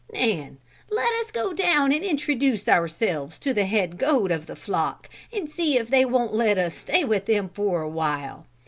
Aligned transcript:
"Nan, 0.11 0.57
let 0.89 1.13
us 1.21 1.29
go 1.29 1.53
down 1.53 1.91
and 1.91 2.03
introduce 2.03 2.67
ourselves 2.67 3.37
to 3.37 3.53
the 3.53 3.65
head 3.67 3.99
goat 3.99 4.31
of 4.31 4.47
the 4.47 4.55
flock 4.55 5.07
and 5.31 5.47
see 5.47 5.77
if 5.77 5.89
they 5.91 6.05
won't 6.05 6.33
let 6.33 6.57
us 6.57 6.73
stay 6.73 7.03
with 7.03 7.27
them 7.27 7.49
for 7.53 7.83
awhile. 7.83 8.47